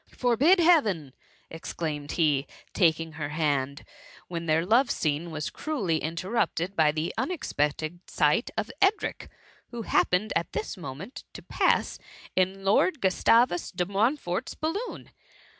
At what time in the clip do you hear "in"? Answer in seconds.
12.35-12.63